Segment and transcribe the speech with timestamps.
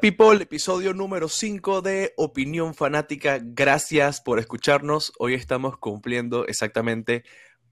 [0.00, 3.38] People, episodio número 5 de Opinión Fanática.
[3.42, 5.12] Gracias por escucharnos.
[5.18, 7.24] Hoy estamos cumpliendo exactamente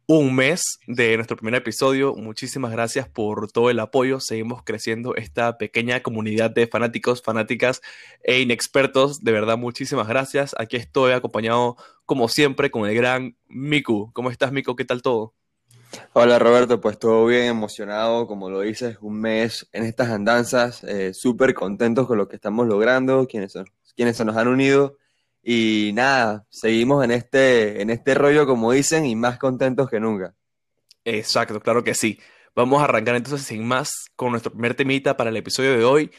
[0.07, 2.15] un mes de nuestro primer episodio.
[2.15, 4.21] Muchísimas gracias por todo el apoyo.
[4.21, 7.81] Seguimos creciendo esta pequeña comunidad de fanáticos, fanáticas
[8.23, 9.21] e inexpertos.
[9.21, 10.55] De verdad, muchísimas gracias.
[10.59, 14.13] Aquí estoy acompañado, como siempre, con el gran Miku.
[14.13, 14.77] ¿Cómo estás, Miku?
[14.77, 15.35] ¿Qué tal todo?
[16.13, 21.15] Hola Roberto, pues todo bien emocionado, como lo dices, un mes en estas andanzas, eh,
[21.15, 24.99] súper contentos con lo que estamos logrando, quienes, son, quienes se nos han unido
[25.43, 30.35] y nada, seguimos en este, en este rollo como dicen y más contentos que nunca.
[31.05, 32.19] Exacto, claro que sí.
[32.55, 36.11] Vamos a arrancar entonces sin más con nuestro primer temita para el episodio de hoy.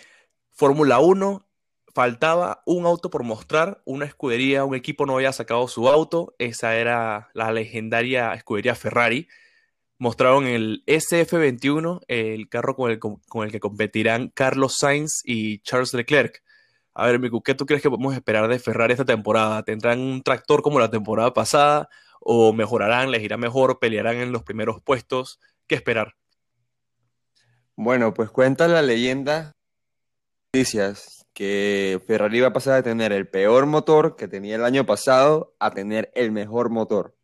[0.52, 1.46] Fórmula 1,
[1.94, 6.76] faltaba un auto por mostrar, una escudería, un equipo no había sacado su auto, esa
[6.76, 9.28] era la legendaria escudería Ferrari
[10.00, 15.94] mostraron el SF21, el carro con el, con el que competirán Carlos Sainz y Charles
[15.94, 16.42] Leclerc.
[16.94, 19.64] A ver, Miku, ¿qué tú crees que podemos esperar de Ferrari esta temporada?
[19.64, 21.90] ¿Tendrán un tractor como la temporada pasada?
[22.20, 25.40] ¿O mejorarán, les irá mejor, pelearán en los primeros puestos?
[25.68, 26.16] ¿Qué esperar?
[27.76, 29.54] Bueno, pues cuenta la leyenda
[30.54, 34.86] noticias que Ferrari va a pasar de tener el peor motor que tenía el año
[34.86, 37.16] pasado a tener el mejor motor.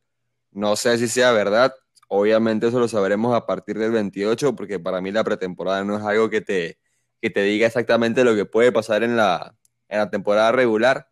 [0.51, 1.73] No sé si sea verdad,
[2.07, 6.03] Obviamente eso lo sabremos a partir del 28, porque para mí la pretemporada no es
[6.03, 6.77] algo que te,
[7.21, 9.55] que te diga exactamente lo que puede pasar en la,
[9.89, 11.09] en la temporada regular.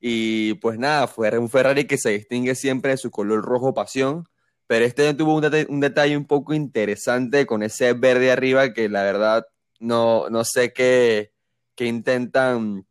[0.00, 4.28] Y pues nada, fue un Ferrari que se distingue siempre de su color rojo pasión,
[4.66, 9.02] pero este tuvo un, un, detalle un poco interesante con ese verde arriba que la
[9.04, 9.46] verdad
[9.78, 11.32] no, no sé qué,
[11.76, 12.86] qué intentan,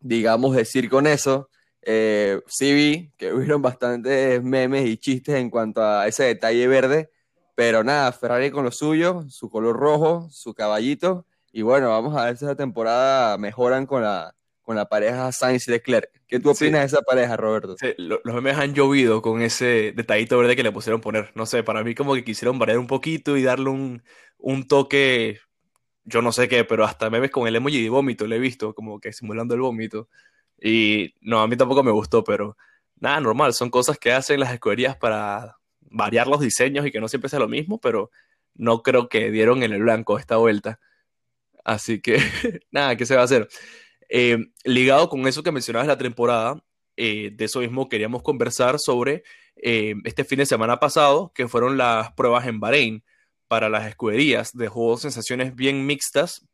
[0.00, 1.48] digamos, decir con eso.
[1.82, 7.10] Eh, sí vi que hubieron bastantes memes y chistes en cuanto a ese detalle verde,
[7.54, 12.24] pero nada, Ferrari con lo suyo, su color rojo, su caballito, y bueno, vamos a
[12.24, 16.08] ver si esa temporada mejoran con la, con la pareja Sainz-Leclerc.
[16.26, 17.76] ¿Qué tú opinas de esa pareja, Roberto?
[17.76, 21.30] Sí, los memes han llovido con ese detallito verde que le pusieron poner.
[21.34, 24.02] No sé, para mí como que quisieron variar un poquito y darle un,
[24.38, 25.40] un toque,
[26.04, 28.74] yo no sé qué, pero hasta memes con el emoji de vómito le he visto,
[28.74, 30.08] como que simulando el vómito.
[30.62, 32.56] Y no, a mí tampoco me gustó, pero
[32.96, 37.08] nada, normal, son cosas que hacen las escuderías para variar los diseños y que no
[37.08, 38.10] siempre sea lo mismo, pero
[38.54, 40.78] no creo que dieron en el blanco esta vuelta.
[41.64, 42.18] Así que
[42.70, 43.48] nada, ¿qué se va a hacer?
[44.08, 46.62] Eh, ligado con eso que mencionabas la temporada,
[46.96, 49.24] eh, de eso mismo queríamos conversar sobre
[49.56, 53.04] eh, este fin de semana pasado, que fueron las pruebas en Bahrein
[53.48, 54.56] para las escuderías.
[54.56, 56.46] Dejó sensaciones bien mixtas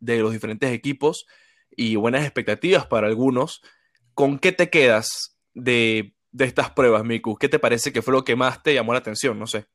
[0.00, 1.26] de los diferentes equipos
[1.76, 3.62] y buenas expectativas para algunos.
[4.14, 7.36] ¿Con qué te quedas de, estas pruebas, Miku?
[7.36, 9.38] ¿Qué te parece que fue lo que más te llamó la atención?
[9.38, 9.66] No sé.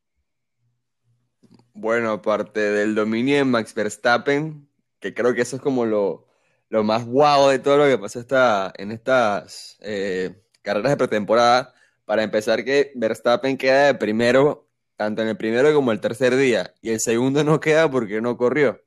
[1.73, 4.67] Bueno, aparte del dominio de Max Verstappen,
[4.99, 6.27] que creo que eso es como lo,
[6.69, 11.73] más guau de todo lo que pasó esta, en estas eh, carreras de pretemporada.
[12.05, 16.73] Para empezar, que Verstappen queda de primero, tanto en el primero como el tercer día,
[16.81, 18.81] y el segundo no queda porque no corrió.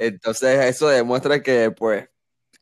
[0.00, 2.08] Entonces, eso demuestra que, pues,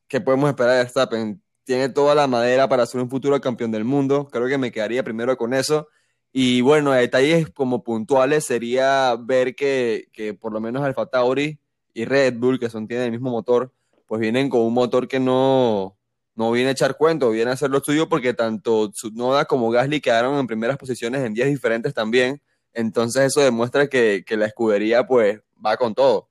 [0.09, 1.43] ¿qué podemos esperar de Verstappen?
[1.65, 4.29] Tiene toda la madera para ser un futuro campeón del mundo.
[4.31, 5.89] Creo que me quedaría primero con eso.
[6.33, 11.59] Y bueno, detalles como puntuales sería ver que, que por lo menos Alfa Tauri
[11.95, 13.73] y Red Bull, que son, tienen el mismo motor,
[14.07, 15.97] pues vienen con un motor que no,
[16.35, 20.01] no viene a echar cuento, viene a hacer lo suyo porque tanto Tsunoda como Gasly
[20.01, 22.43] quedaron en primeras posiciones en días diferentes también.
[22.75, 26.29] Entonces eso demuestra que, que la escudería pues va con todo.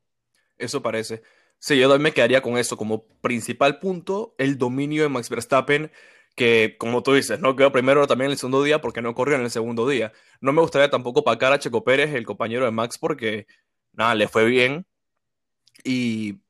[0.57, 1.23] Eso parece.
[1.59, 5.91] Sí, yo también me quedaría con eso como principal punto, el dominio de Max Verstappen,
[6.35, 9.35] que como tú dices, no quedó primero también en el segundo día porque no corrió
[9.35, 10.11] en el segundo día.
[10.41, 13.47] No me gustaría tampoco pagar a Checo Pérez, el compañero de Max, porque
[13.93, 14.85] nada, le fue bien.
[15.84, 16.41] Y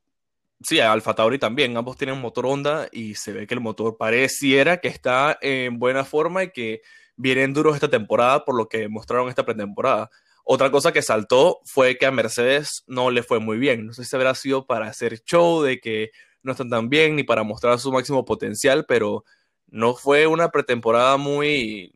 [0.62, 3.96] sí, a Alfa Tauri también, ambos tienen motor Honda y se ve que el motor
[3.98, 6.82] pareciera que está en buena forma y que
[7.16, 10.10] vienen duros esta temporada por lo que mostraron esta pretemporada.
[10.48, 13.84] Otra cosa que saltó fue que a Mercedes no le fue muy bien.
[13.84, 16.12] No sé si habrá sido para hacer show de que
[16.44, 19.24] no están tan bien ni para mostrar su máximo potencial, pero
[19.66, 21.92] no fue una pretemporada muy,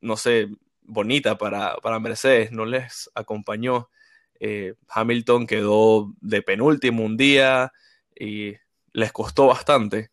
[0.00, 0.48] no sé,
[0.82, 2.50] bonita para, para Mercedes.
[2.50, 3.88] No les acompañó.
[4.40, 7.72] Eh, Hamilton quedó de penúltimo un día
[8.18, 8.54] y
[8.92, 10.10] les costó bastante.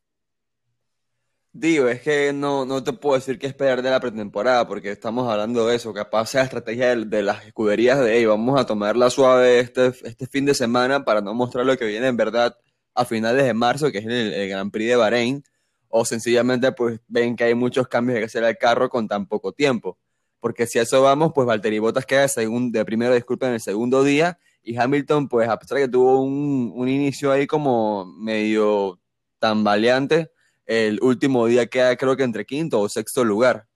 [1.57, 5.31] Digo, es que no, no te puedo decir qué esperar de la pretemporada, porque estamos
[5.31, 9.09] hablando de eso, capaz sea estrategia de, de las escuderías de, hey, vamos a tomarla
[9.09, 12.57] suave este, este fin de semana para no mostrar lo que viene en verdad
[12.93, 15.43] a finales de marzo, que es el, el Grand Prix de Bahrein,
[15.87, 19.53] o sencillamente pues ven que hay muchos cambios que hacer al carro con tan poco
[19.53, 19.97] tiempo.
[20.41, 23.61] Porque si a eso vamos, pues Valtteri Bottas queda de, de primero, disculpen, en el
[23.61, 28.03] segundo día, y Hamilton, pues a pesar de que tuvo un, un inicio ahí como
[28.05, 28.99] medio
[29.39, 30.31] tambaleante,
[30.65, 33.67] el último día queda creo que entre quinto o sexto lugar.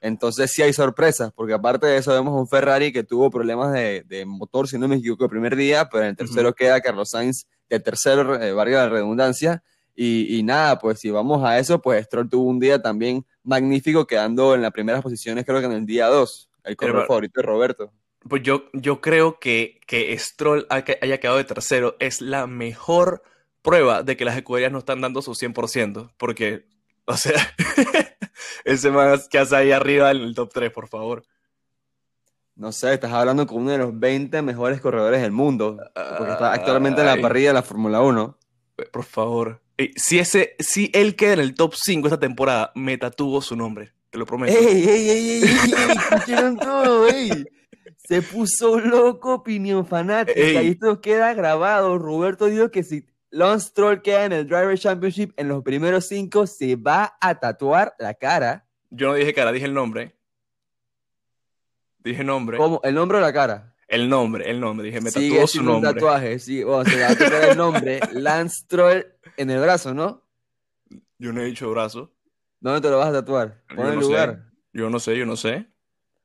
[0.00, 4.02] Entonces sí hay sorpresas, porque aparte de eso vemos un Ferrari que tuvo problemas de,
[4.06, 7.08] de motor, si no me equivoco, el primer día, pero en el tercero queda Carlos
[7.10, 9.62] Sainz de tercero, eh, valga la redundancia,
[9.96, 14.06] y, y nada, pues si vamos a eso, pues Stroll tuvo un día también magnífico,
[14.06, 17.40] quedando en las primeras posiciones creo que en el día 2, el corredor Pero- favorito
[17.40, 17.92] de Roberto.
[18.28, 23.22] Pues yo, yo creo que, que Stroll haya quedado de tercero es la mejor
[23.64, 26.12] prueba de que las escuderías no están dando su 100%.
[26.16, 26.66] Porque,
[27.06, 27.34] o sea,
[28.64, 31.24] ese más que hace ahí arriba en el top 3, por favor.
[32.54, 35.76] No sé, estás hablando con uno de los 20 mejores corredores del mundo,
[36.18, 38.38] porque está actualmente en la parrilla de la Fórmula 1.
[38.92, 39.60] Por favor.
[39.76, 43.56] Eh, Si, ese, si él queda en el top 5 esta temporada, me tatuó su
[43.56, 43.92] nombre.
[44.10, 44.56] Te lo prometo.
[44.56, 46.56] ¡Ey, ey, ey, ey, ey!
[46.60, 47.44] Todo, ey.
[48.06, 50.38] Se puso loco, opinión fanática.
[50.38, 50.68] Ey.
[50.68, 51.98] Y esto queda grabado.
[51.98, 56.46] Roberto dijo que si Lance Stroll queda en el Driver Championship en los primeros cinco,
[56.46, 58.64] se va a tatuar la cara.
[58.90, 60.14] Yo no dije cara, dije el nombre.
[61.98, 62.58] Dije nombre.
[62.58, 62.80] ¿Cómo?
[62.84, 63.74] ¿El nombre o la cara?
[63.88, 64.86] El nombre, el nombre.
[64.86, 66.00] Dije, me Sigue tatuó su siendo un nombre.
[66.00, 66.38] tatuaje.
[66.38, 68.00] Sí, bueno, se va a tatuar el nombre.
[68.12, 69.04] Lance Stroll
[69.36, 70.22] en el brazo, ¿no?
[71.18, 72.12] Yo no he dicho brazo.
[72.60, 73.62] ¿Dónde te lo vas a tatuar?
[73.74, 74.06] Pon el no sé.
[74.06, 74.44] lugar.
[74.72, 75.66] Yo no sé, yo no sé.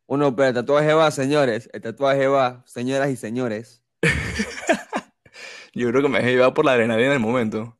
[0.06, 1.70] Uno, pero el tatuaje va, señores.
[1.74, 3.84] El tatuaje va, señoras y señores.
[5.74, 7.77] Yo creo que me dejé llevar por la adrenalina en el momento.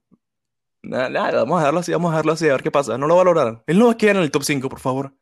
[0.82, 2.98] Nada, nada, vamos a dejarlo así, vamos a dejarlo así, a ver qué pasa.
[2.98, 3.64] No lo va a lograr.
[3.68, 5.14] Él no va a quedar en el top 5, por favor.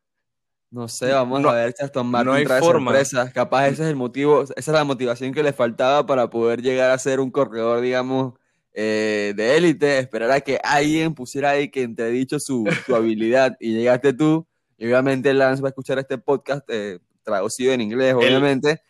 [0.69, 2.91] No sé, vamos No- a ver si Aston Martin no hay trae forma.
[2.91, 3.33] sorpresas.
[3.33, 6.91] Capaz ese es el motivo, esa es la motivación que le faltaba para poder llegar
[6.91, 8.33] a ser un corredor, digamos,
[8.73, 9.97] eh, de élite.
[9.99, 14.45] Esperar a que alguien pusiera ahí que entredicho su, su habilidad y llegaste tú.
[14.77, 18.81] Y obviamente Lance va a escuchar este podcast eh, traducido en inglés, obviamente,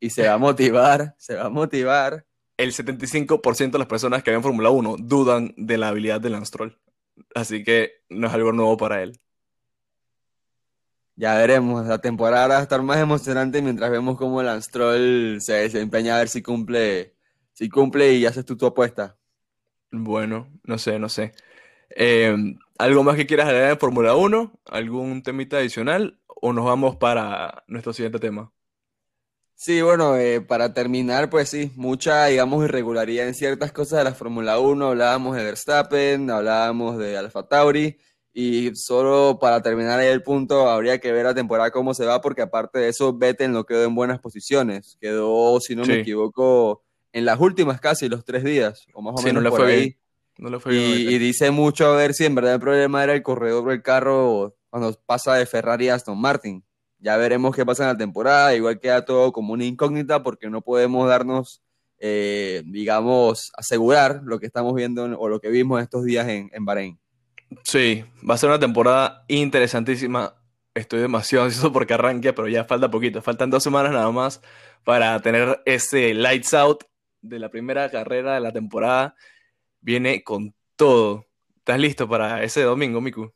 [0.00, 2.24] y se va a motivar, se va a motivar.
[2.56, 6.46] El 75% de las personas que ven Fórmula 1 dudan de la habilidad de Lance
[6.46, 6.78] Stroll.
[7.34, 9.20] Así que no es algo nuevo para él.
[11.16, 15.54] Ya veremos, la temporada va a estar más emocionante mientras vemos cómo Lance Stroll se
[15.54, 17.14] desempeña a ver si cumple,
[17.52, 19.16] si cumple y haces tú tu apuesta.
[19.92, 21.32] Bueno, no sé, no sé.
[21.96, 22.36] Eh,
[22.78, 24.60] ¿algo más que quieras agregar en Fórmula 1?
[24.66, 26.20] ¿Algún temita adicional?
[26.26, 28.53] ¿O nos vamos para nuestro siguiente tema?
[29.56, 34.14] Sí, bueno, eh, para terminar, pues sí, mucha, digamos, irregularidad en ciertas cosas de la
[34.14, 34.88] Fórmula 1.
[34.88, 37.96] Hablábamos de Verstappen, hablábamos de Alfa Tauri,
[38.32, 42.20] y solo para terminar ahí el punto, habría que ver la temporada cómo se va,
[42.20, 44.98] porque aparte de eso, Vettel no quedó en buenas posiciones.
[45.00, 49.18] Quedó, si no me equivoco, en las últimas casi los tres días, o más o
[49.18, 49.80] Sí, menos no por fue ahí.
[49.82, 49.98] bien.
[50.38, 53.14] No le fue Y, y dice mucho a ver si en verdad el problema era
[53.14, 56.64] el corredor o el carro cuando pasa de Ferrari a Aston Martin.
[57.04, 58.54] Ya veremos qué pasa en la temporada.
[58.54, 61.60] Igual queda todo como una incógnita porque no podemos darnos,
[61.98, 66.48] eh, digamos, asegurar lo que estamos viendo en- o lo que vimos estos días en,
[66.54, 66.98] en Bahrein.
[67.62, 70.34] Sí, va a ser una temporada interesantísima.
[70.74, 73.20] Estoy demasiado ansioso porque arranque, pero ya falta poquito.
[73.20, 74.40] Faltan dos semanas nada más
[74.82, 76.84] para tener ese lights out
[77.20, 79.14] de la primera carrera de la temporada.
[79.82, 81.26] Viene con todo.
[81.58, 83.30] ¿Estás listo para ese domingo, Miku?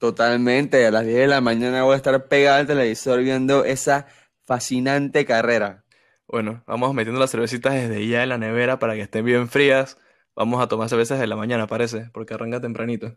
[0.00, 0.86] Totalmente.
[0.86, 4.06] A las 10 de la mañana voy a estar pegado al televisor viendo esa
[4.44, 5.84] fascinante carrera.
[6.26, 9.98] Bueno, vamos metiendo las cervecitas desde ya en la nevera para que estén bien frías.
[10.34, 13.14] Vamos a tomar cervezas de la mañana, parece, porque arranca tempranito.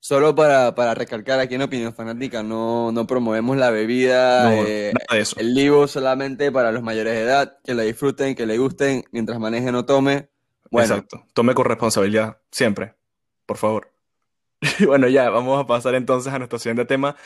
[0.00, 4.50] Solo para, para recalcar aquí en Opinión Fanática, no, no promovemos la bebida.
[4.50, 5.38] No, eh, eso.
[5.38, 9.38] El Livo solamente para los mayores de edad, que la disfruten, que le gusten, mientras
[9.38, 10.28] maneje no tome.
[10.72, 11.24] Bueno, Exacto.
[11.34, 12.96] Tome con responsabilidad, siempre.
[13.46, 13.97] Por favor.
[14.86, 17.16] Bueno, ya, vamos a pasar entonces a nuestro siguiente tema.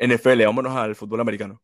[0.00, 1.62] NFL, vámonos al fútbol americano.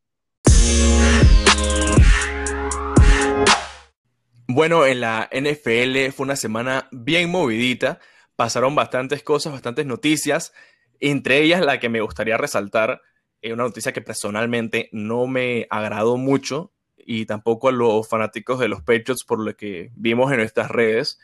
[4.46, 8.00] Bueno, en la NFL fue una semana bien movidita.
[8.36, 10.52] Pasaron bastantes cosas, bastantes noticias.
[11.00, 13.02] Entre ellas, la que me gustaría resaltar,
[13.42, 18.68] es una noticia que personalmente no me agradó mucho y tampoco a los fanáticos de
[18.68, 21.18] los Patriots por lo que vimos en nuestras redes.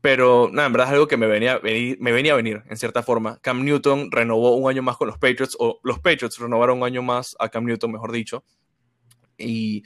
[0.00, 3.02] Pero nada, en verdad es algo que me venía, me venía a venir, en cierta
[3.02, 3.38] forma.
[3.42, 7.02] Cam Newton renovó un año más con los Patriots, o los Patriots renovaron un año
[7.02, 8.42] más a Cam Newton, mejor dicho.
[9.36, 9.82] Y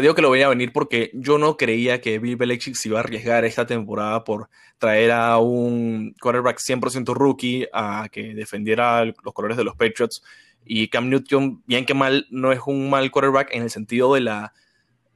[0.00, 3.02] digo que lo veía venir porque yo no creía que Bill Belichick se iba a
[3.02, 9.56] arriesgar esta temporada por traer a un quarterback 100% rookie a que defendiera los colores
[9.56, 10.22] de los Patriots.
[10.64, 14.20] Y Cam Newton, bien que mal, no es un mal quarterback en el sentido de
[14.20, 14.52] la,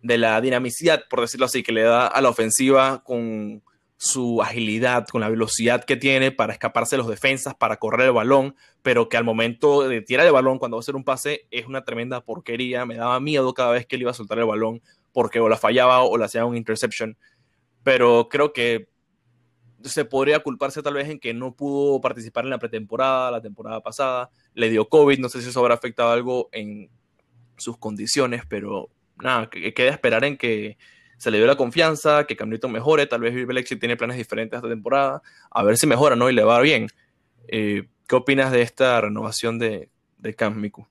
[0.03, 3.63] de la dinamicidad, por decirlo así, que le da a la ofensiva con
[4.03, 8.13] su agilidad, con la velocidad que tiene para escaparse de los defensas, para correr el
[8.13, 11.47] balón, pero que al momento de tirar el balón, cuando va a hacer un pase,
[11.51, 12.87] es una tremenda porquería.
[12.87, 14.81] Me daba miedo cada vez que él iba a soltar el balón,
[15.13, 17.19] porque o la fallaba o la hacía un interception.
[17.83, 18.89] Pero creo que
[19.85, 23.83] se podría culparse tal vez en que no pudo participar en la pretemporada, la temporada
[23.83, 26.89] pasada, le dio COVID, no sé si eso habrá afectado algo en
[27.59, 28.89] sus condiciones, pero
[29.23, 30.79] nada, que queda esperar en que
[31.21, 34.57] se le dio la confianza, que Cam Newton mejore, tal vez Bill tiene planes diferentes
[34.57, 36.31] esta temporada, a ver si mejora, ¿no?
[36.31, 36.89] Y le va bien.
[37.47, 40.87] Eh, ¿Qué opinas de esta renovación de, de Cam Miku?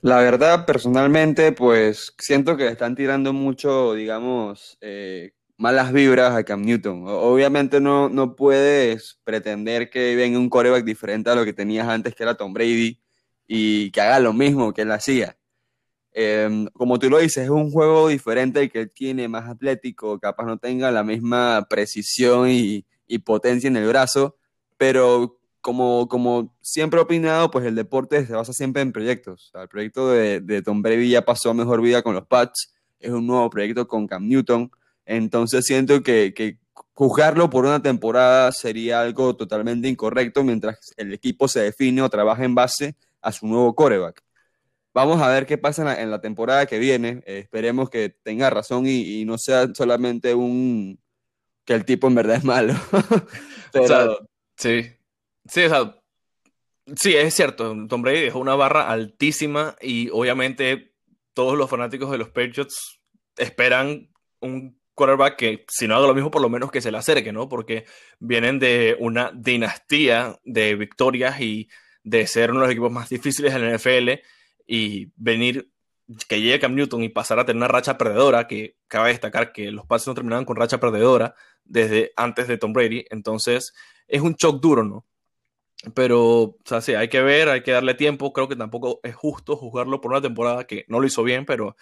[0.00, 6.62] La verdad, personalmente, pues siento que están tirando mucho, digamos, eh, malas vibras a Cam
[6.62, 7.04] Newton.
[7.06, 12.16] Obviamente no, no puedes pretender que venga un coreback diferente a lo que tenías antes,
[12.16, 13.00] que era Tom Brady,
[13.46, 15.36] y que haga lo mismo que él hacía.
[16.14, 20.18] Em, como tú lo dices, es un juego diferente el que él tiene, más atlético,
[20.18, 22.84] capaz no tenga la misma precisión y,
[23.26, 24.36] potencia en el brazo,
[24.78, 29.52] pero como, como siempre he opinado, pues el deporte se basa siempre en proyectos.
[29.54, 33.26] el proyecto de, Tom Brady ya pasó a mejor vida con los Pats, es un
[33.26, 34.70] nuevo proyecto con Cam Newton,
[35.04, 36.58] entonces siento que, que
[36.94, 42.44] juzgarlo por una temporada sería algo totalmente incorrecto mientras el equipo se define o trabaja
[42.44, 44.22] en base a su nuevo coreback.
[44.94, 47.22] Vamos a ver qué pasa en la, temporada que viene.
[47.26, 51.00] Eh, esperemos que tenga razón y, no sea solamente un
[51.64, 52.74] que el tipo en verdad es malo.
[54.56, 54.82] sí.
[55.48, 55.62] Sí,
[56.96, 57.74] sí, es cierto.
[57.88, 60.92] Tom Brady dejó una barra altísima y obviamente
[61.32, 63.00] todos los fanáticos de los Patriots
[63.36, 66.98] esperan un quarterback que, si no haga lo mismo, por lo menos que se le
[66.98, 67.48] acerque, ¿no?
[67.48, 67.86] Porque
[68.18, 71.68] vienen de una dinastía de victorias y
[72.04, 74.22] de ser uno de los equipos más difíciles en la NFL
[74.74, 75.70] y venir,
[76.28, 79.70] que llegue Cam Newton y pasar a tener una racha perdedora, que cabe destacar que
[79.70, 83.74] los pases no terminaban con racha perdedora desde antes de Tom Brady, entonces
[84.08, 85.04] es un shock duro, ¿no?
[85.94, 89.14] Pero, o sea, sí, hay que ver, hay que darle tiempo, creo que tampoco es
[89.14, 91.76] justo juzgarlo por una temporada que no lo hizo bien, pero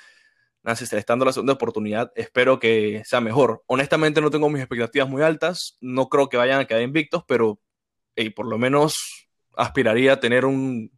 [0.64, 3.62] nada, si se le está dando la segunda oportunidad, espero que sea mejor.
[3.66, 7.60] Honestamente no tengo mis expectativas muy altas, no creo que vayan a quedar invictos, pero
[8.34, 10.90] por lo menos aspiraría a tener un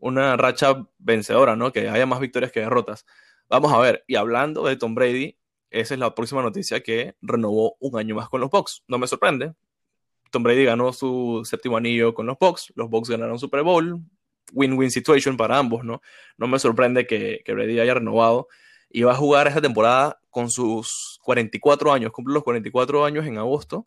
[0.00, 1.72] una racha vencedora, ¿no?
[1.72, 3.06] Que haya más victorias que derrotas.
[3.48, 5.36] Vamos a ver, y hablando de Tom Brady,
[5.70, 8.82] esa es la próxima noticia que renovó un año más con los Bucks.
[8.88, 9.54] No me sorprende.
[10.30, 14.00] Tom Brady ganó su séptimo anillo con los Bucks, los Bucks ganaron Super Bowl,
[14.52, 16.00] win-win situation para ambos, ¿no?
[16.36, 18.48] No me sorprende que, que Brady haya renovado
[18.88, 23.38] y va a jugar esta temporada con sus 44 años, cumple los 44 años en
[23.38, 23.86] agosto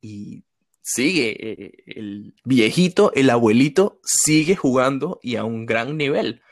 [0.00, 0.44] y
[0.84, 6.42] sigue, eh, el viejito, el abuelito, sigue jugando y a un gran nivel.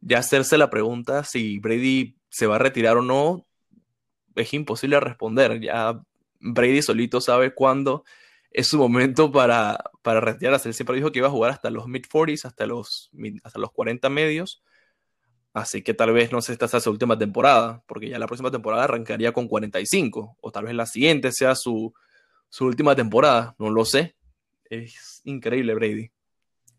[0.00, 3.44] Ya hacerse la pregunta si Brady se va a retirar o no,
[4.34, 5.60] es imposible responder.
[5.60, 6.00] Ya
[6.40, 8.04] Brady solito sabe cuándo
[8.50, 10.68] es su momento para, para retirarse.
[10.70, 13.10] Él siempre dijo que iba a jugar hasta los mid-40s, hasta los,
[13.44, 14.62] hasta los 40 medios.
[15.52, 18.50] Así que tal vez no sé, esta sea su última temporada, porque ya la próxima
[18.50, 21.94] temporada arrancaría con 45, o tal vez la siguiente sea su,
[22.48, 24.16] su última temporada, no lo sé.
[24.70, 26.10] Es increíble, Brady.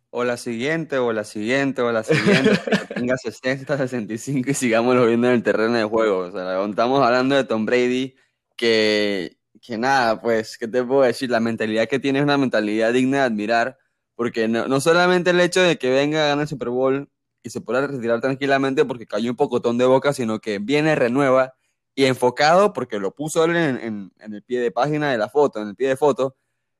[0.09, 2.51] O la siguiente, o la siguiente, o la siguiente,
[2.88, 6.19] que tenga 60, 65 y sigamos viendo en el terreno de juego.
[6.19, 8.15] O sea, estamos hablando de Tom Brady,
[8.55, 11.29] que, que nada, pues, ¿qué te puedo decir?
[11.29, 13.77] La mentalidad que tiene es una mentalidad digna de admirar,
[14.15, 17.09] porque no, no solamente el hecho de que venga a ganar el Super Bowl
[17.43, 21.56] y se pueda retirar tranquilamente porque cayó un pocotón de boca, sino que viene, renueva
[21.97, 25.69] y enfocado, porque lo puso él en, el pie de página de la foto, en
[25.69, 26.37] el pie de foto,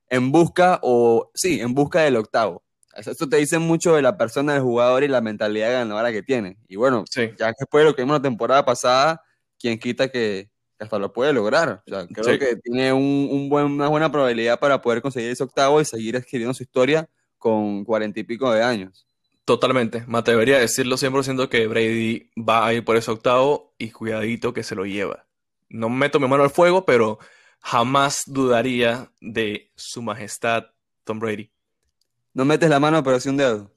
[0.10, 2.64] en busca, o sí, en busca del octavo.
[2.96, 6.60] Esto te dice mucho de la persona, del jugador y la mentalidad ganadora que tiene.
[6.68, 9.24] Y bueno, ya que después de lo que vimos la temporada pasada,
[9.58, 11.82] quien quita que, hasta lo puede lograr.
[11.88, 15.82] O sea, creo que tiene un, buen, una buena probabilidad para poder conseguir ese octavo
[15.82, 17.10] y seguir escribiendo su historia
[17.40, 19.07] con cuarenta y pico de años.
[19.48, 20.04] Totalmente.
[20.08, 23.92] Me atrevería a decirlo siempre siendo que Brady va a ir por ese octavo y
[23.92, 25.26] cuidadito que se lo lleva.
[25.70, 27.18] No meto mi mano al fuego, pero
[27.62, 30.66] jamás dudaría de su majestad
[31.06, 31.50] Tom Brady.
[32.34, 33.72] ¿No metes la mano pero sí un dedo?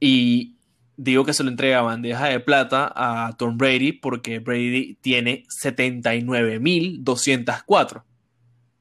[0.00, 0.58] Y
[0.96, 8.02] digo que se lo entrega bandeja de plata a Tom Brady porque Brady tiene 79.204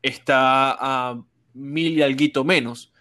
[0.03, 2.93] está a mil y algo menos.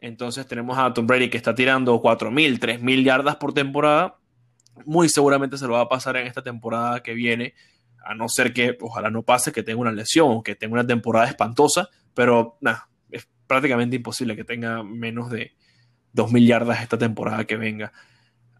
[0.00, 4.18] Entonces tenemos a Tom Brady que está tirando 4.000, 3.000 yardas por temporada.
[4.84, 7.54] Muy seguramente se lo va a pasar en esta temporada que viene,
[8.04, 11.26] a no ser que ojalá no pase, que tenga una lesión que tenga una temporada
[11.26, 15.52] espantosa, pero nada, es prácticamente imposible que tenga menos de
[16.14, 17.92] 2.000 yardas esta temporada que venga.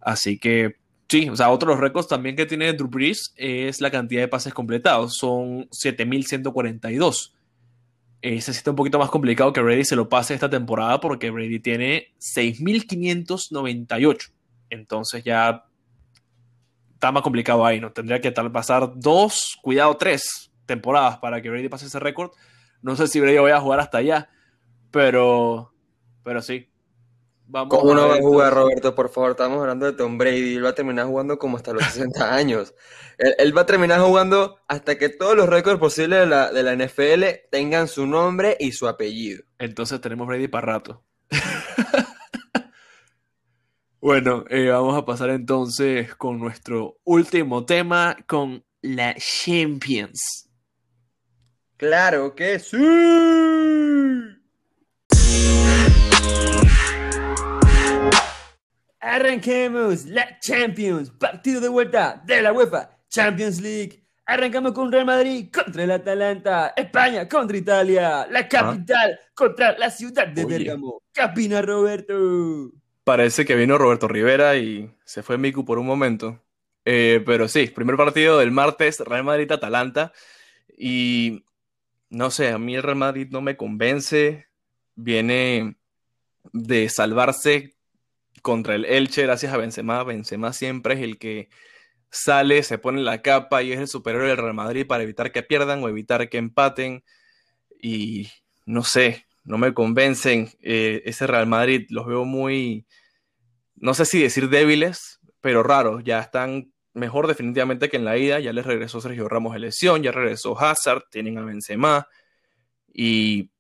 [0.02, 0.76] Así que
[1.08, 4.20] sí, o sea, otro de los récords también que tiene Drew Brees es la cantidad
[4.20, 7.32] de pases completados, son 7.142
[8.22, 11.30] ese sí está un poquito más complicado que Brady se lo pase esta temporada porque
[11.30, 14.30] Brady tiene 6.598.
[14.70, 15.64] Entonces ya
[16.94, 17.92] está más complicado ahí, ¿no?
[17.92, 22.30] Tendría que pasar dos, cuidado, tres temporadas para que Brady pase ese récord.
[22.80, 24.30] No sé si Brady vaya a jugar hasta allá,
[24.92, 25.74] pero,
[26.22, 26.70] pero sí,
[27.52, 28.94] ¿Cómo no va a jugar Roberto?
[28.94, 30.56] Por favor, estamos hablando de Tom Brady.
[30.56, 32.74] Él va a terminar jugando como hasta los 60 años.
[33.18, 36.74] Él, va a terminar jugando hasta que todos los récords posibles de la, de la
[36.74, 39.44] NFL tengan su nombre y su apellido.
[39.58, 41.04] Entonces tenemos Brady para rato.
[44.00, 50.48] bueno, eh, vamos a pasar entonces con nuestro último tema, con la Champions.
[51.76, 52.78] Claro que sí.
[59.04, 64.04] Arranquemos la Champions, partido de vuelta de la UEFA Champions League.
[64.24, 70.28] Arrancamos con Real Madrid contra el Atalanta, España contra Italia, la capital contra la ciudad
[70.28, 71.02] de Bergamo.
[71.10, 72.70] Capina Roberto.
[73.02, 76.40] Parece que vino Roberto Rivera y se fue Miku por un momento.
[76.84, 80.12] Eh, pero sí, primer partido del martes, Real Madrid-Atalanta.
[80.78, 81.44] Y
[82.08, 84.46] no sé, a mí el Real Madrid no me convence.
[84.94, 85.74] Viene
[86.52, 87.74] de salvarse
[88.42, 90.04] contra el Elche, gracias a Benzema.
[90.04, 91.48] Benzema siempre es el que
[92.10, 95.42] sale, se pone la capa y es el superior del Real Madrid para evitar que
[95.42, 97.04] pierdan o evitar que empaten.
[97.80, 98.28] Y
[98.66, 100.50] no sé, no me convencen.
[100.60, 102.86] Eh, ese Real Madrid los veo muy,
[103.76, 106.02] no sé si decir débiles, pero raros.
[106.04, 108.40] Ya están mejor definitivamente que en la ida.
[108.40, 112.08] Ya les regresó Sergio Ramos de lesión, ya regresó Hazard, tienen a Benzema.
[112.92, 113.51] Y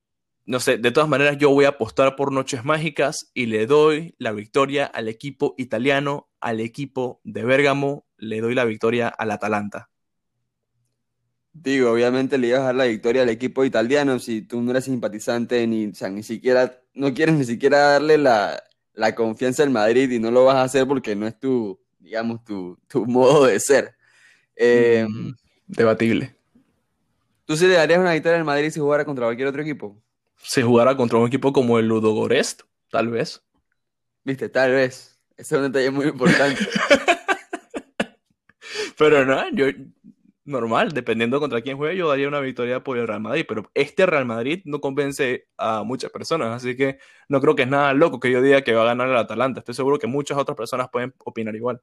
[0.44, 4.14] no sé, de todas maneras yo voy a apostar por Noches Mágicas y le doy
[4.18, 9.88] la victoria al equipo italiano, al equipo de Bérgamo, le doy la victoria al Atalanta.
[11.52, 14.84] Digo, obviamente le ibas a dar la victoria al equipo italiano si tú no eres
[14.84, 18.62] simpatizante ni, o sea, ni siquiera, no quieres ni siquiera darle la,
[19.14, 22.78] confianza al Madrid y no lo vas a hacer porque no es tu, digamos, tu,
[23.06, 23.94] modo de ser.
[24.56, 25.34] Eh, mm,
[25.66, 26.34] debatible.
[27.44, 30.02] ¿Tú sí le darías una victoria al Madrid si jugara contra cualquier otro equipo?
[30.42, 33.42] Se jugara contra un equipo como el Ludogorest, tal vez.
[34.24, 35.20] Viste, tal vez.
[35.36, 36.62] Ese es un detalle muy importante.
[38.98, 39.66] pero no, yo
[40.44, 44.04] normal, dependiendo contra quién juegue, yo daría una victoria por el Real Madrid, pero este
[44.04, 48.18] Real Madrid no convence a muchas personas, así que no creo que es nada loco
[48.18, 49.60] que yo diga que va a ganar el Atalanta.
[49.60, 51.80] Estoy seguro que muchas otras personas pueden opinar igual.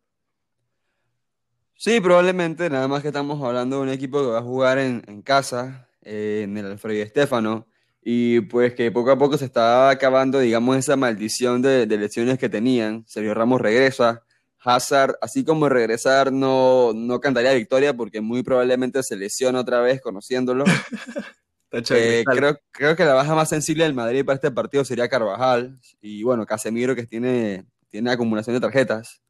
[1.75, 5.21] Sí, probablemente, nada más que estamos hablando de un equipo que va a jugar en,
[5.21, 7.69] casa, eh, en el Alfredo Estefano
[8.01, 12.39] y pues que poco a poco se estaba acabando, digamos, esa maldición de, de lesiones
[12.39, 13.03] que tenían.
[13.07, 14.23] Sergio Ramos regresa,
[14.59, 20.01] Hazard, así como regresar, no, no cantaría victoria porque muy probablemente se lesiona otra vez,
[20.01, 20.65] conociéndolo.
[21.71, 25.79] Eh, creo, creo que la baja más sensible del Madrid para este partido sería Carvajal
[26.01, 29.21] y bueno, Casemiro que tiene, tiene acumulación de tarjetas.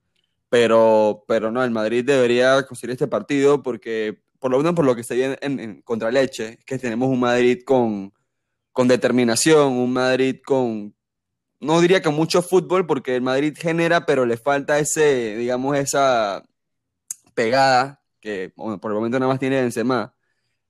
[0.48, 4.96] Pero, pero no, el Madrid debería conseguir este partido porque, por lo menos por lo
[4.96, 8.14] que se ve en, en, contra Leche, que tenemos un Madrid con,
[8.72, 10.96] con determinación, un Madrid con,
[11.60, 16.44] no diría que mucho fútbol, porque el Madrid genera, pero le falta ese, digamos, esa
[17.34, 20.14] pegada que por el momento nada más tiene Benzema.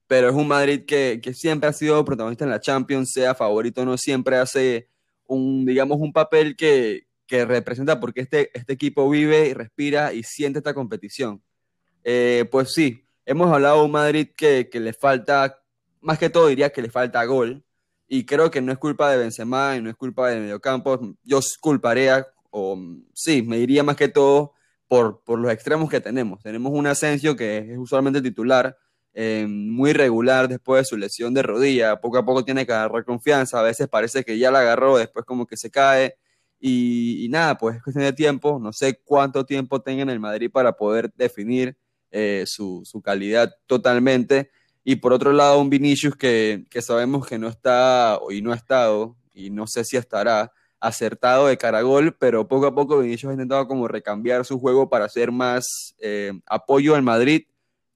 [0.06, 3.82] pero es un Madrid que, que siempre ha sido protagonista en la Champions, sea favorito
[3.82, 4.88] o no, siempre hace
[5.26, 10.24] un, digamos, un papel que, que representa porque este, este equipo vive y respira y
[10.24, 11.42] siente esta competición.
[12.04, 15.62] Eh, pues sí, hemos hablado de un Madrid que, que, le falta,
[16.00, 17.64] más que todo diría que le falta gol,
[18.12, 21.38] y creo que no es culpa de Benzema y no es culpa del mediocampo, yo
[21.60, 22.76] culparía, o
[23.14, 24.54] sí, me diría más que todo
[24.88, 26.42] por, por los extremos que tenemos.
[26.42, 28.76] Tenemos un Asensio que es usualmente titular,
[29.14, 33.04] eh, muy regular después de su lesión de rodilla, poco a poco tiene que agarrar
[33.04, 36.16] confianza, a veces parece que ya la agarró, después como que se cae,
[36.58, 38.58] y, y, nada, pues es cuestión de tiempo.
[38.60, 41.76] No sé cuánto tiempo tenga en el Madrid para poder definir
[42.10, 44.50] eh, su, su, calidad totalmente.
[44.84, 48.56] Y por otro lado, un Vinicius que, que, sabemos que no está y no ha
[48.56, 52.98] estado, y no sé si estará acertado de cara a gol, pero poco a poco
[52.98, 57.42] Vinicius ha intentado como recambiar su juego para hacer más eh, apoyo al Madrid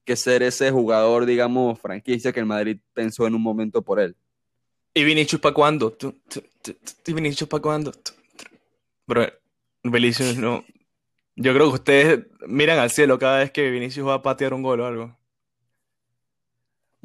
[0.05, 4.15] que ser ese jugador, digamos, franquicia que el Madrid pensó en un momento por él.
[4.93, 5.97] ¿Y Vinicius para cuándo?
[7.05, 7.91] ¿Y Vinicius para cuándo?
[9.07, 9.27] Pero
[9.83, 10.63] Vinicius no.
[11.35, 14.61] Yo creo que ustedes miran al cielo cada vez que Vinicius va a patear un
[14.61, 15.17] gol o algo.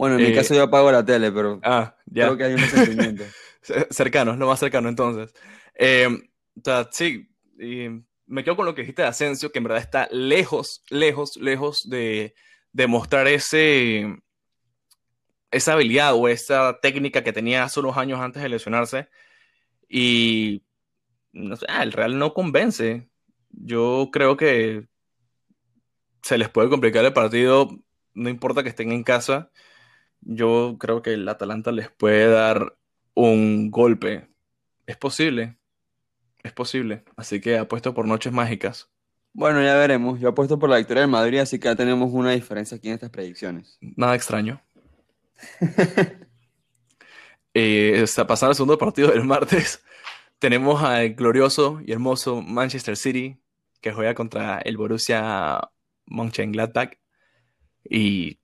[0.00, 2.24] Bueno, en eh, mi caso yo apago la tele, pero ah, ya.
[2.24, 3.22] creo que hay un sentimiento.
[3.90, 5.34] Cercanos, lo más cercano entonces.
[5.74, 6.08] Eh,
[6.56, 7.86] o sea, sí, y
[8.24, 11.86] me quedo con lo que dijiste de Asensio, que en verdad está lejos, lejos, lejos
[11.86, 12.32] de,
[12.72, 14.22] de mostrar ese,
[15.50, 19.10] esa habilidad o esa técnica que tenía hace unos años antes de lesionarse.
[19.86, 20.62] Y
[21.32, 23.10] no sé, el Real no convence.
[23.50, 24.86] Yo creo que
[26.22, 27.68] se les puede complicar el partido,
[28.14, 29.50] no importa que estén en casa.
[30.22, 32.76] Yo creo que el Atalanta les puede dar
[33.14, 34.28] un golpe.
[34.86, 35.58] Es posible,
[36.42, 37.04] es posible.
[37.16, 38.90] Así que apuesto por noches mágicas.
[39.32, 40.20] Bueno, ya veremos.
[40.20, 42.94] Yo apuesto por la victoria del Madrid, así que ya tenemos una diferencia aquí en
[42.94, 43.78] estas predicciones.
[43.80, 44.60] Nada extraño.
[47.54, 49.82] eh, pasando al segundo partido del martes,
[50.38, 53.38] tenemos al glorioso y hermoso Manchester City
[53.80, 55.60] que juega contra el Borussia
[56.06, 56.98] Mönchengladbach
[57.88, 58.38] y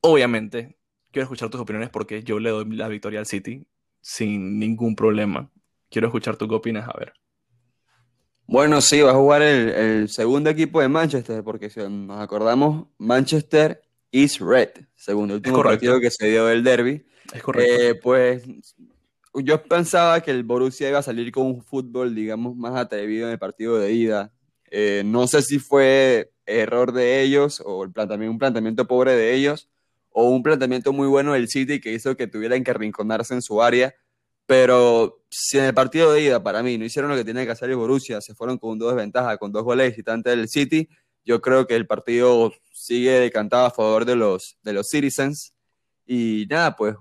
[0.00, 0.77] obviamente
[1.12, 3.66] quiero escuchar tus opiniones porque yo le doy la victoria al City
[4.00, 5.50] sin ningún problema.
[5.90, 7.12] Quiero escuchar tus opinas, a ver.
[8.46, 12.86] Bueno, sí, va a jugar el, el, segundo equipo de Manchester, porque si nos acordamos,
[12.96, 17.04] Manchester is red, segundo último partido que se dio del derby.
[17.32, 17.82] Es correcto.
[17.82, 18.44] Eh, pues
[19.34, 23.32] yo pensaba que el Borussia iba a salir con un fútbol, digamos, más atrevido en
[23.32, 24.32] el partido de ida.
[24.70, 29.34] Eh, no sé si fue error de ellos o el planteamiento, un planteamiento pobre de
[29.34, 29.68] ellos
[30.20, 33.62] o un planteamiento muy bueno del City que hizo que tuvieran que arrinconarse en su
[33.62, 33.94] área.
[34.46, 37.52] Pero si en el partido de ida, para mí, no hicieron lo que tenía que
[37.52, 40.88] hacer el Borussia, se fueron con dos desventajas, con dos goles visitantes del City,
[41.24, 45.54] yo creo que el partido sigue decantado a favor de los, de los Citizens.
[46.04, 46.96] Y nada, pues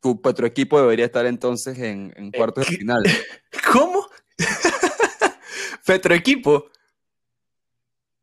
[0.00, 3.02] tu otro equipo debería estar entonces en, en cuartos de final.
[3.70, 4.06] ¿Cómo?
[5.84, 6.70] Petroequipo.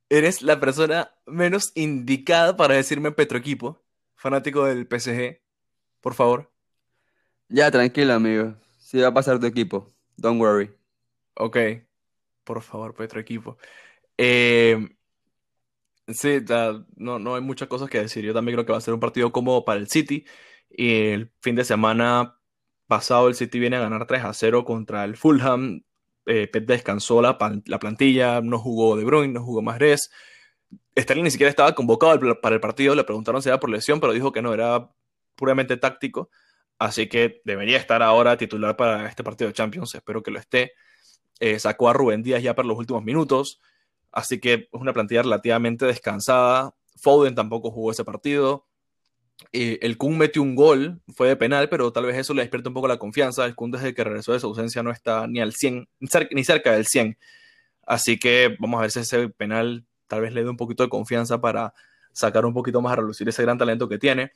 [0.09, 3.83] Eres la persona menos indicada para decirme Petroequipo,
[4.19, 5.41] fanático del PSG.
[6.01, 6.51] Por favor.
[7.47, 8.55] Ya, tranquilo, amigo.
[8.77, 9.87] Sí va a pasar tu equipo.
[10.17, 10.69] Don't worry.
[11.35, 11.57] Ok.
[12.43, 13.57] Por favor, Petroequipo.
[14.17, 14.89] Eh,
[16.07, 16.39] sí,
[16.97, 18.23] no, no hay muchas cosas que decir.
[18.25, 20.25] Yo también creo que va a ser un partido cómodo para el City.
[20.69, 22.39] Y el fin de semana
[22.87, 25.83] pasado el City viene a ganar 3 a 0 contra el Fulham.
[26.25, 30.11] Eh, Pep descansó la, la, plantilla, no jugó De Bruyne, no jugó Mahrez.
[30.97, 34.13] Sterling ni siquiera estaba convocado para el partido, le preguntaron si era por lesión, pero
[34.13, 34.89] dijo que no, era
[35.35, 36.29] puramente táctico.
[36.77, 40.73] Así que debería estar ahora titular para este partido de Champions, espero que lo esté.
[41.39, 43.61] Eh, sacó a Rubén Díaz ya para los últimos minutos,
[44.11, 46.75] así que es una plantilla relativamente descansada.
[46.97, 48.65] Foden tampoco jugó ese partido.
[49.53, 52.69] Eh, el Kun metió un gol, fue de penal, pero tal vez eso le despierta
[52.69, 53.45] un poco la confianza.
[53.45, 55.87] El Kun desde que regresó de su ausencia no está ni al 100,
[56.31, 57.17] ni cerca del 100.
[57.85, 60.89] Así que vamos a ver si ese penal tal vez le dé un poquito de
[60.89, 61.73] confianza para
[62.11, 64.33] sacar un poquito más a relucir ese gran talento que tiene.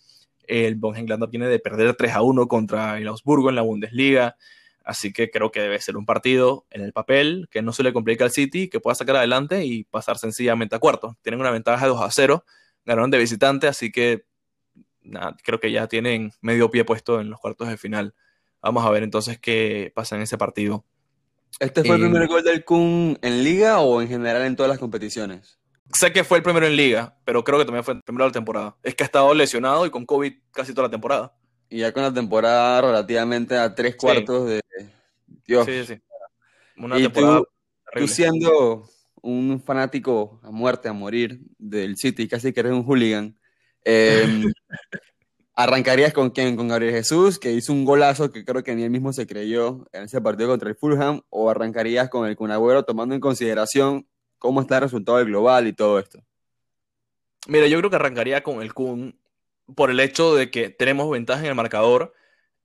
[0.47, 4.37] El Mönchengladbach tiene de perder 3 a 1 contra el Augsburgo en la Bundesliga.
[4.85, 7.93] Así que creo que debe ser un partido en el papel que no se le
[7.93, 11.17] complica al City, que pueda sacar adelante y pasar sencillamente a cuarto.
[11.21, 12.45] Tienen una ventaja de 2 a 0,
[12.85, 14.25] ganaron de visitante, así que
[15.43, 18.13] creo que ya tienen medio pie puesto en los cuartos de final.
[18.61, 20.85] Vamos a ver entonces qué pasa en ese partido.
[21.59, 24.79] ¿Este fue el primer gol del Kun en liga o en general en todas las
[24.79, 25.59] competiciones?
[25.93, 28.29] Sé que fue el primero en liga, pero creo que también fue el primero de
[28.29, 28.75] la temporada.
[28.83, 31.35] Es que ha estado lesionado y con COVID casi toda la temporada.
[31.69, 34.53] Y ya con la temporada relativamente a tres cuartos sí.
[34.55, 34.61] de...
[35.45, 35.65] Dios.
[35.65, 36.01] Sí, sí.
[36.77, 37.45] Una y temporada tú,
[37.99, 38.89] tú, siendo
[39.21, 43.37] un fanático a muerte, a morir del City, casi que eres un hooligan,
[43.85, 44.25] eh,
[45.55, 46.55] ¿Arrancarías con quién?
[46.55, 49.85] ¿Con Gabriel Jesús, que hizo un golazo que creo que ni él mismo se creyó
[49.91, 51.21] en ese partido contra el Fulham?
[51.29, 54.07] ¿O arrancarías con el Kun Agüero tomando en consideración
[54.43, 56.19] cómo está el resultado del global y todo esto?
[57.47, 59.17] Mira, yo creo que arrancaría con el Kun
[59.73, 62.13] por el hecho de que tenemos ventaja en el marcador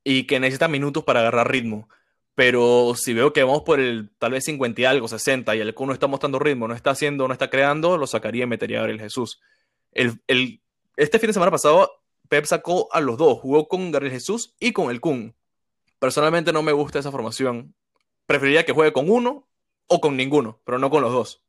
[0.02, 1.88] y que necesita minutos para agarrar ritmo.
[2.34, 5.72] Pero si veo que vamos por el tal vez 50 y algo, 60, y el
[5.72, 8.78] Kun no está mostrando ritmo, no está haciendo, no está creando, lo sacaría y metería
[8.78, 9.40] a Gabriel Jesús.
[9.92, 10.20] El,
[10.96, 11.92] este fin de semana pasado
[12.28, 15.36] Pep sacó a los dos, jugó con Gabriel Jesús y con el Kun.
[16.00, 17.74] Personalmente no me gusta esa formación.
[18.26, 19.46] Preferiría que juegue con uno
[19.86, 21.42] o con ninguno, pero no con los dos.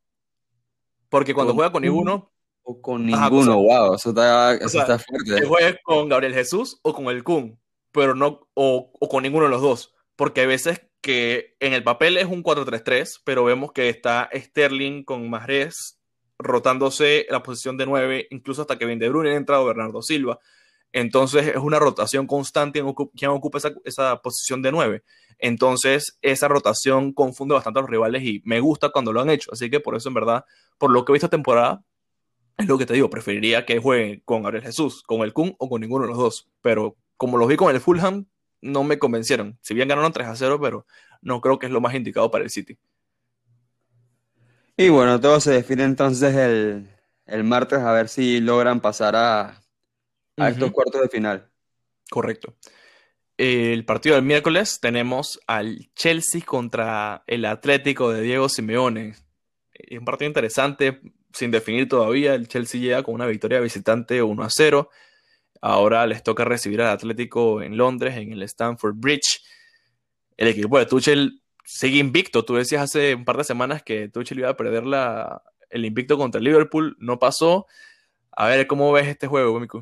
[1.09, 2.31] Porque cuando juega con ninguno.
[2.63, 5.41] O con ninguno, wow, eso, está, fuerte.
[5.41, 7.59] Que juegue con Gabriel Jesús o con el Kun,
[7.91, 9.95] pero no, o, o con ninguno de los dos.
[10.15, 15.03] Porque hay veces que en el papel es un 4-3-3, pero vemos que está Sterling
[15.03, 15.99] con Mahrez
[16.37, 20.39] rotándose la posición de 9, incluso hasta que Kevin De Bruyne ha entrado Bernardo Silva.
[20.91, 25.03] Entonces es una rotación constante en quien ocupa esa, posición de 9.
[25.37, 29.51] Entonces esa rotación confunde bastante a los rivales y me gusta cuando lo han hecho.
[29.53, 30.45] Así que por eso en verdad,
[30.77, 31.83] por lo que he visto temporada,
[32.57, 35.69] es lo que te digo, preferiría que juegue con Gabriel Jesús, con el Kun o
[35.69, 36.49] con ninguno de los dos.
[36.61, 38.25] Pero como los vi con el Fulham,
[38.61, 39.57] no me convencieron.
[39.61, 40.85] Si bien ganaron 3 a 0, pero
[41.21, 42.77] no creo que es lo más indicado para el City.
[44.75, 46.89] Y bueno, todo se define entonces el,
[47.25, 49.58] el martes a ver si logran pasar a,
[50.39, 51.49] a estos cuartos de final.
[52.09, 52.55] Correcto.
[53.37, 59.15] El partido del miércoles tenemos al Chelsea contra el Atlético de Diego Simeone.
[59.73, 60.99] Es un partido interesante,
[61.31, 62.33] sin definir todavía.
[62.35, 64.89] El Chelsea llega con una victoria visitante 1 a 0.
[65.61, 69.41] Ahora les toca recibir al Atlético en Londres, en el Stamford Bridge.
[70.35, 72.43] El equipo de Tuchel sigue invicto.
[72.43, 76.17] Tú decías hace un par de semanas que Tuchel iba a perder la, el invicto
[76.17, 76.97] contra el Liverpool.
[76.99, 77.67] No pasó.
[78.31, 79.81] A ver, ¿cómo ves este juego, Miku?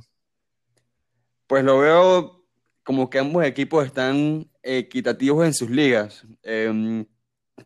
[1.47, 2.45] Pues lo veo
[2.83, 6.25] como que ambos equipos están equitativos en sus ligas.
[6.43, 7.05] Em,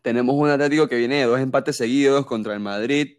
[0.02, 3.18] tenemos un Atlético que viene de dos empates seguidos contra el Madrid.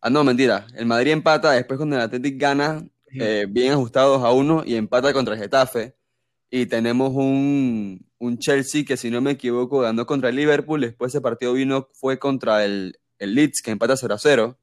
[0.00, 0.66] Ah, no, mentira.
[0.74, 5.12] El Madrid empata, después cuando el Atlético gana, eh, bien ajustados a uno y empata
[5.12, 5.94] contra el Getafe.
[6.50, 8.06] Y tenemos un,
[8.38, 10.80] Chelsea que, si no me equivoco, ganó contra el Liverpool.
[10.80, 14.58] Después ese partido vino, fue contra el, el Leeds, que empata 0 a 0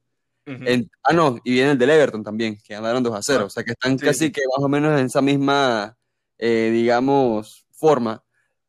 [1.02, 3.46] ah, no, y viene el del Everton también, que ganaron 2 a 0.
[3.46, 5.96] o sea que están casi que más o menos en esa misma,
[6.38, 8.24] eh, digamos, forma.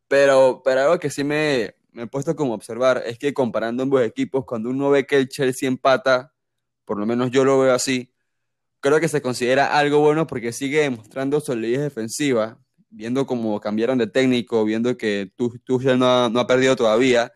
[0.07, 4.01] Pero, pero algo que sí me, me he puesto como observar es que comparando ambos
[4.01, 6.33] equipos, cuando uno ve que el Chelsea empata,
[6.85, 8.13] por lo menos yo lo veo así,
[8.79, 14.07] creo que se considera algo bueno porque sigue demostrando solidez defensiva, viendo cómo cambiaron de
[14.07, 15.31] técnico, viendo que
[15.63, 17.31] Tuchel no, no ha perdido todavía.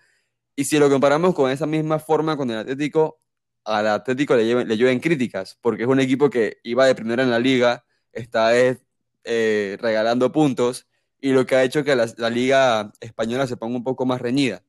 [0.55, 3.22] Y si lo comparamos con esa misma forma con el Atlético,
[3.65, 4.45] al Atlético le,
[4.77, 9.77] lleven, críticas, porque es un equipo que iba de primera en la liga, está eh,
[9.79, 10.87] regalando puntos,
[11.19, 14.63] y lo que ha hecho que la, liga española se ponga un poco más reñida.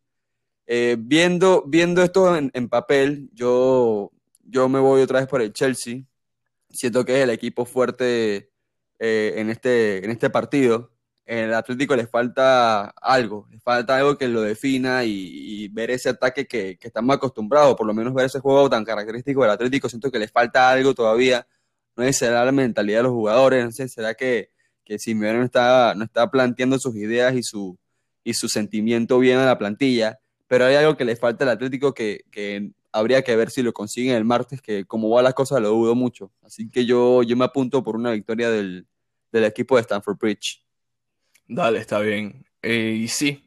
[0.66, 4.12] Eh, viendo, viendo esto en, papel, yo,
[4.44, 6.02] yo me voy otra vez por el Chelsea.
[6.70, 8.50] Siento que es el equipo fuerte
[9.00, 10.93] eh, en, este, en este partido
[11.26, 16.46] el Atlético le falta algo, le falta algo que lo defina y, ver ese ataque
[16.46, 20.10] que, que, estamos acostumbrados, por lo menos ver ese juego tan característico del Atlético, siento
[20.10, 21.46] que le falta algo todavía,
[21.96, 24.50] no es será la mentalidad de los jugadores, no sé, será que,
[24.84, 27.78] que Simeone no está, no está planteando sus ideas y su,
[28.22, 31.94] y su sentimiento bien a la plantilla, pero hay algo que le falta al Atlético
[31.94, 35.60] que, que habría que ver si lo consiguen el martes, que como va las cosas
[35.62, 38.86] lo dudo mucho, así que yo, yo me apunto por una victoria del,
[39.32, 40.63] del equipo de Stanford Bridge.
[41.46, 42.46] Dale, está bien.
[42.62, 43.44] Eh, y sí,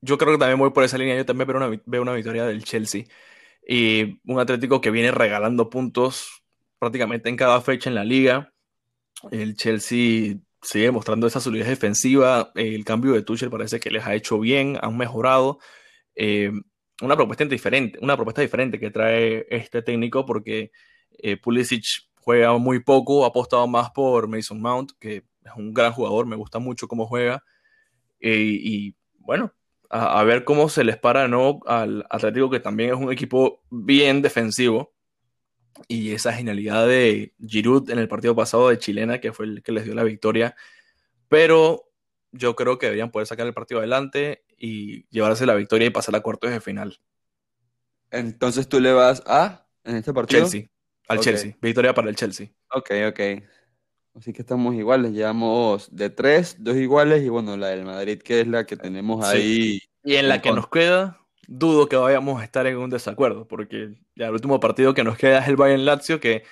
[0.00, 1.16] yo creo que también voy por esa línea.
[1.16, 3.04] Yo también veo una, veo una victoria del Chelsea.
[3.66, 6.42] Y un Atlético que viene regalando puntos
[6.78, 8.52] prácticamente en cada fecha en la liga.
[9.30, 12.52] El Chelsea sigue mostrando esa solidez defensiva.
[12.54, 15.58] El cambio de Tuchel parece que les ha hecho bien, han mejorado.
[16.16, 16.52] Eh,
[17.02, 20.72] una propuesta diferente, una propuesta diferente que trae este técnico porque
[21.18, 21.84] eh, Pulisic
[22.16, 26.36] juega muy poco, ha apostado más por Mason Mount, que es un gran jugador, me
[26.36, 27.44] gusta mucho cómo juega.
[28.20, 29.52] Eh, y bueno,
[29.90, 31.60] a, ver cómo se les para ¿no?
[31.66, 34.94] al Atlético, que también es un equipo bien defensivo.
[35.86, 39.72] Y esa genialidad de Giroud en el partido pasado de Chilena, que fue el que
[39.72, 40.56] les dio la victoria.
[41.28, 41.90] Pero
[42.32, 46.16] yo creo que deberían poder sacar el partido adelante y llevarse la victoria y pasar
[46.16, 46.98] a cuartos de final.
[48.10, 50.42] Entonces tú le vas a, en este partido.
[50.42, 50.68] Chelsea,
[51.06, 52.48] al Chelsea, victoria para el Chelsea.
[52.70, 53.20] Ok, ok.
[54.14, 58.40] Así que estamos iguales, llevamos de tres, dos iguales y bueno, la del Madrid que
[58.40, 59.80] es la que tenemos ahí.
[60.02, 63.94] Y en la que nos queda, dudo que vayamos a estar en un desacuerdo, porque
[64.16, 66.42] ya el último partido que nos queda es el Bayern Lazio, que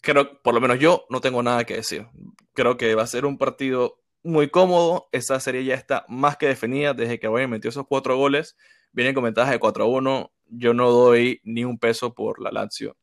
[0.00, 2.06] creo, por lo menos yo, no tengo nada que decir.
[2.52, 5.08] Creo que va a ser un partido muy cómodo.
[5.12, 8.56] Esa serie ya está más que definida desde que Bayern metió esos cuatro goles.
[8.92, 10.32] Vienen con ventaja de 4 a 1.
[10.46, 12.96] Yo no doy ni un peso por la Lazio.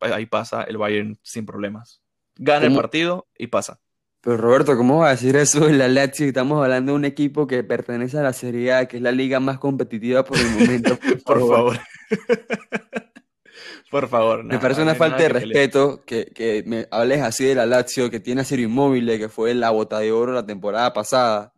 [0.00, 2.00] Ahí pasa el Bayern sin problemas.
[2.42, 3.80] Gana el partido y pasa.
[4.22, 6.26] Pero Roberto, ¿cómo vas a decir eso de la Lazio?
[6.26, 9.40] Estamos hablando de un equipo que pertenece a la Serie A, que es la liga
[9.40, 10.98] más competitiva por el momento.
[11.24, 11.78] Por favor.
[13.90, 14.44] Por favor.
[14.44, 18.08] Me parece una falta de que respeto que, que me hables así de la Lazio,
[18.10, 21.52] que tiene a Ciro Inmóvil, que fue la bota de oro la temporada pasada.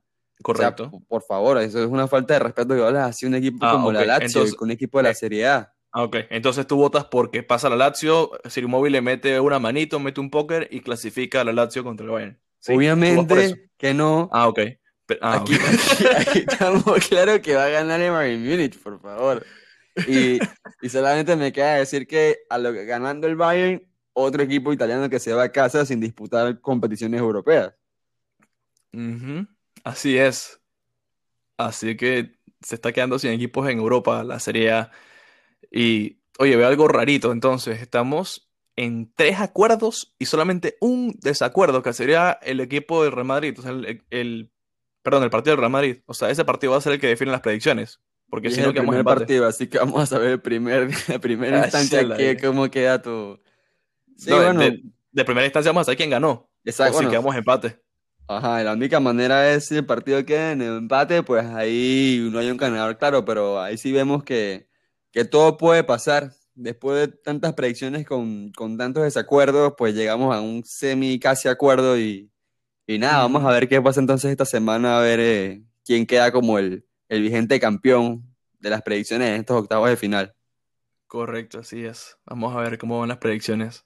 [0.44, 0.90] O sea, Correcto.
[1.08, 3.72] por favor, eso es una falta de respeto que hables así de un equipo Ah,
[3.72, 5.72] como la Lazio, entonces- un equipo de la eh, Serie A.
[5.92, 6.16] Ah, ok.
[6.30, 10.30] Entonces tú votas porque pasa la Lazio, Sir Móvil le mete una manito, mete un
[10.30, 12.40] póker y clasifica a la Lazio contra el Bayern.
[12.60, 12.72] ¿Sí?
[12.74, 14.30] Obviamente que no.
[14.32, 14.60] Ah, ok.
[15.06, 15.60] Pe- ah, Aquí, ok.
[15.90, 19.44] aquí- aquí estamos claro que va a ganar el Bayern Múnich, por favor.
[20.06, 20.38] Y,
[20.80, 23.82] y solamente me queda decir que a lo que ganando el Bayern,
[24.14, 27.74] otro equipo italiano que se va a casa sin disputar competiciones europeas.
[28.92, 29.46] Ujú,
[29.84, 30.60] Así es.
[31.56, 34.90] Así que se está quedando sin equipos en Europa, la Serie A.
[35.70, 37.32] Y, oye, veo algo rarito.
[37.32, 43.26] Entonces, estamos en tres acuerdos y solamente un desacuerdo, que sería el equipo del Real
[43.26, 43.58] Madrid.
[43.58, 44.50] O sea, el, el-
[45.02, 45.98] perdón, el partido del Real Madrid.
[46.06, 48.00] O sea, ese partido va a ser el que define las predicciones.
[48.30, 49.24] Porque si no, el primer empate.
[49.26, 52.40] partido, así que vamos a saber el primer, la primera Ah, instancia la que, de-
[52.40, 53.40] cómo queda tu...
[54.16, 56.50] Sí, No, bueno, de, de primera instancia vamos a saber quién ganó.
[56.64, 57.82] exacto, o si bueno, quedamos empate.
[58.28, 62.50] Ajá, la única manera es si el partido queda en empate, pues ahí no hay
[62.50, 64.68] un ganador claro, pero ahí sí vemos que,
[65.12, 66.32] que todo puede pasar.
[66.54, 71.98] Después de tantas predicciones con, con tantos desacuerdos, pues llegamos a un semi casi acuerdo
[71.98, 72.30] y,
[72.86, 76.30] y nada, vamos a ver qué pasa entonces esta semana, a ver eh, quién queda
[76.30, 80.34] como el, el vigente campeón de las predicciones en estos octavos de final.
[81.06, 82.16] Correcto, así es.
[82.26, 83.84] Vamos a ver cómo van las predicciones.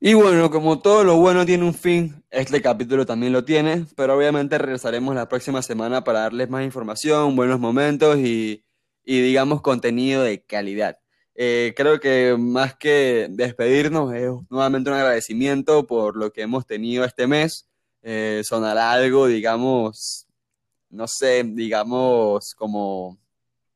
[0.00, 4.16] Y bueno, como todo lo bueno tiene un fin, este capítulo también lo tiene, pero
[4.16, 8.64] obviamente regresaremos la próxima semana para darles más información, buenos momentos y,
[9.10, 11.00] y digamos contenido de calidad.
[11.34, 17.04] Eh, creo que más que despedirnos es nuevamente un agradecimiento por lo que hemos tenido
[17.04, 17.66] este mes.
[18.02, 20.28] Eh, sonará algo, digamos,
[20.90, 23.18] no sé, digamos como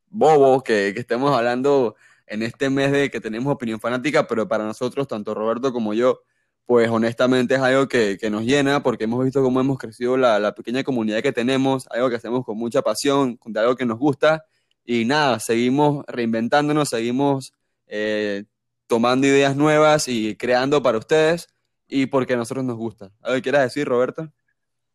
[0.09, 1.97] bobo que, que estemos hablando
[2.29, 6.21] en este mes de que tenemos opinión fanática, pero para nosotros, tanto Roberto como yo,
[6.65, 10.39] pues honestamente es algo que, que nos llena porque hemos visto cómo hemos crecido la,
[10.39, 13.99] la pequeña comunidad que tenemos, algo que hacemos con mucha pasión, de algo que nos
[13.99, 14.45] gusta
[14.85, 17.53] y nada, seguimos reinventándonos, seguimos
[17.87, 18.45] eh,
[18.87, 21.49] tomando ideas nuevas y creando para ustedes
[21.89, 23.11] y porque a nosotros nos gusta.
[23.23, 24.33] ¿Algo quieras decir, Roberto?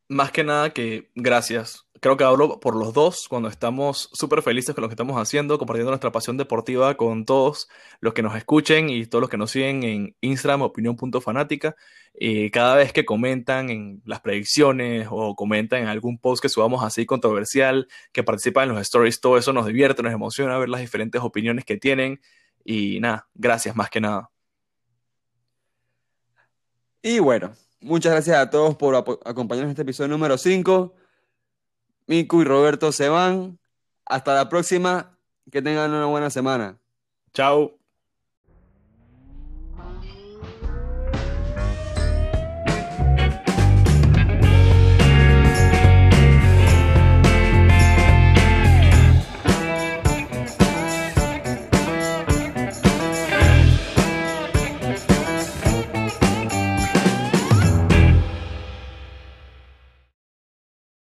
[0.08, 1.86] Más que nada que gracias.
[2.02, 5.58] Creo que hablo por los dos cuando estamos súper felices con lo que estamos haciendo,
[5.58, 7.68] compartiendo nuestra pasión deportiva con todos
[8.00, 11.76] los que nos escuchen y todos los que nos siguen en Instagram, opinión.fanática.
[12.14, 16.84] Y cada vez que comentan en las predicciones o comentan en algún post que subamos
[16.84, 20.82] así controversial, que participan en los stories, todo eso nos divierte, nos emociona ver las
[20.82, 22.22] diferentes opiniones que tienen.
[22.64, 24.30] Y nada, gracias más que nada.
[27.02, 30.96] Y bueno, muchas gracias a todos por acompañarnos en este episodio número 5.
[32.10, 33.60] Miku y Roberto se van.
[34.04, 35.16] Hasta la próxima.
[35.52, 36.80] Que tengan una buena semana.
[37.34, 37.79] Chao.